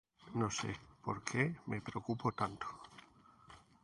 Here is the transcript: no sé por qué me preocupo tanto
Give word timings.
no 0.33 0.47
sé 0.59 0.75
por 1.03 1.23
qué 1.23 1.55
me 1.67 1.79
preocupo 1.79 2.31
tanto 2.31 2.65